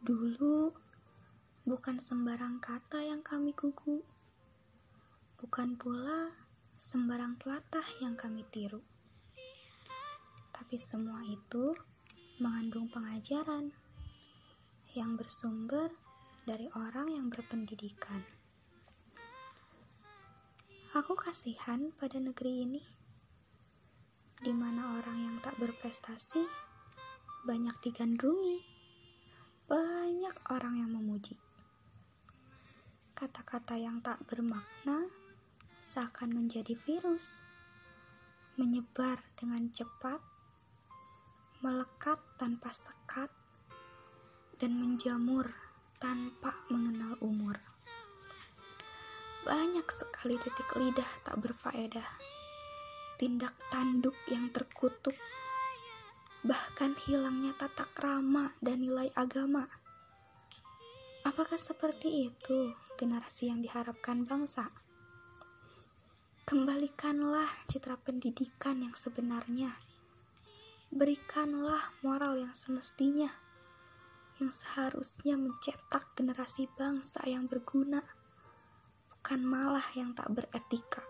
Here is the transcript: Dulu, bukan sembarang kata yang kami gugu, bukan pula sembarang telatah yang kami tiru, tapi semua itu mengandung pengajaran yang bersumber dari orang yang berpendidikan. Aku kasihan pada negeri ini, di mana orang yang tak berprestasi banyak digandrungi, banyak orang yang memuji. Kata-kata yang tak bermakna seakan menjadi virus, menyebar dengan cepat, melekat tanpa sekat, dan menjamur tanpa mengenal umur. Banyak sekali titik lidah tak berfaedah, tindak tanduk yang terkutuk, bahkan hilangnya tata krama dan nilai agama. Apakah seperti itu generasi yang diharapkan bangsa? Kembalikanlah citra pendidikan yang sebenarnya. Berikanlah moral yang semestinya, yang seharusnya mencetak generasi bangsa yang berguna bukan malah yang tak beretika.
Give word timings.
Dulu, 0.00 0.72
bukan 1.68 2.00
sembarang 2.00 2.56
kata 2.56 3.04
yang 3.04 3.20
kami 3.20 3.52
gugu, 3.52 4.00
bukan 5.36 5.76
pula 5.76 6.32
sembarang 6.72 7.36
telatah 7.36 7.84
yang 8.00 8.16
kami 8.16 8.40
tiru, 8.48 8.80
tapi 10.56 10.80
semua 10.80 11.20
itu 11.28 11.76
mengandung 12.40 12.88
pengajaran 12.88 13.76
yang 14.96 15.20
bersumber 15.20 15.92
dari 16.48 16.64
orang 16.80 17.12
yang 17.12 17.28
berpendidikan. 17.28 18.24
Aku 20.96 21.12
kasihan 21.12 21.92
pada 22.00 22.16
negeri 22.16 22.64
ini, 22.64 22.80
di 24.40 24.56
mana 24.56 24.96
orang 24.96 25.28
yang 25.28 25.36
tak 25.44 25.60
berprestasi 25.60 26.40
banyak 27.44 27.76
digandrungi, 27.84 28.79
banyak 29.70 30.34
orang 30.50 30.82
yang 30.82 30.90
memuji. 30.90 31.38
Kata-kata 33.14 33.78
yang 33.78 34.02
tak 34.02 34.18
bermakna 34.26 35.06
seakan 35.78 36.34
menjadi 36.34 36.74
virus, 36.74 37.38
menyebar 38.58 39.22
dengan 39.38 39.70
cepat, 39.70 40.18
melekat 41.62 42.18
tanpa 42.34 42.74
sekat, 42.74 43.30
dan 44.58 44.74
menjamur 44.74 45.46
tanpa 46.02 46.50
mengenal 46.66 47.14
umur. 47.22 47.54
Banyak 49.46 49.86
sekali 49.86 50.34
titik 50.42 50.66
lidah 50.74 51.10
tak 51.22 51.38
berfaedah, 51.38 52.10
tindak 53.22 53.54
tanduk 53.70 54.18
yang 54.26 54.50
terkutuk, 54.50 55.14
bahkan 56.80 56.96
hilangnya 57.04 57.52
tata 57.60 57.84
krama 57.92 58.56
dan 58.56 58.80
nilai 58.80 59.12
agama. 59.12 59.68
Apakah 61.28 61.60
seperti 61.60 62.32
itu 62.32 62.72
generasi 62.96 63.52
yang 63.52 63.60
diharapkan 63.60 64.24
bangsa? 64.24 64.64
Kembalikanlah 66.48 67.52
citra 67.68 68.00
pendidikan 68.00 68.80
yang 68.80 68.96
sebenarnya. 68.96 69.76
Berikanlah 70.88 72.00
moral 72.00 72.40
yang 72.40 72.56
semestinya, 72.56 73.28
yang 74.40 74.48
seharusnya 74.48 75.36
mencetak 75.36 76.16
generasi 76.16 76.64
bangsa 76.80 77.20
yang 77.28 77.44
berguna 77.44 78.00
bukan 79.12 79.40
malah 79.44 79.84
yang 79.92 80.16
tak 80.16 80.32
beretika. 80.32 81.04